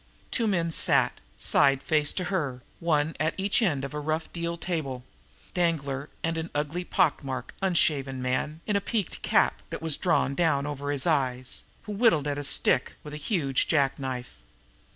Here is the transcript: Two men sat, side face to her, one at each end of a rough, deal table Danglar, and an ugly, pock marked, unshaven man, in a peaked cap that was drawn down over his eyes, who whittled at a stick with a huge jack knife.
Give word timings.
Two 0.31 0.47
men 0.47 0.71
sat, 0.71 1.19
side 1.37 1.83
face 1.83 2.11
to 2.13 2.23
her, 2.33 2.63
one 2.79 3.15
at 3.19 3.35
each 3.37 3.61
end 3.61 3.85
of 3.85 3.93
a 3.93 3.99
rough, 3.99 4.33
deal 4.33 4.57
table 4.57 5.03
Danglar, 5.53 6.09
and 6.23 6.39
an 6.39 6.49
ugly, 6.55 6.83
pock 6.83 7.23
marked, 7.23 7.53
unshaven 7.61 8.19
man, 8.19 8.61
in 8.65 8.75
a 8.75 8.81
peaked 8.81 9.21
cap 9.21 9.61
that 9.69 9.79
was 9.83 9.97
drawn 9.97 10.33
down 10.33 10.65
over 10.65 10.89
his 10.89 11.05
eyes, 11.05 11.61
who 11.83 11.91
whittled 11.91 12.27
at 12.27 12.39
a 12.39 12.43
stick 12.43 12.95
with 13.03 13.13
a 13.13 13.17
huge 13.17 13.67
jack 13.67 13.99
knife. 13.99 14.41